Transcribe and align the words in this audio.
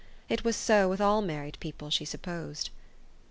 It 0.29 0.43
was 0.43 0.55
so 0.55 0.89
with 0.89 0.99
all 0.99 1.21
married 1.21 1.59
people, 1.59 1.91
she 1.91 2.05
supposed. 2.05 2.71